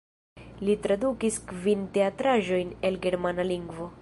[0.69, 3.93] Li tradukis kvin teatraĵojn el germana lingvo.